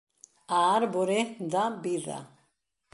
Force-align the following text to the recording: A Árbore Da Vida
A 0.57 0.59
Árbore 0.79 1.19
Da 1.51 1.65
Vida 1.83 2.17